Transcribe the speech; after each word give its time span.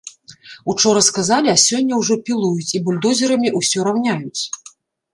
Учора 0.71 1.01
сказалі, 1.09 1.51
а 1.53 1.57
сёння 1.65 2.01
ўжо 2.01 2.19
пілуюць 2.31 2.73
і 2.77 2.83
бульдозерамі 2.89 3.55
ўсё 3.63 3.79
раўняюць! 3.91 4.41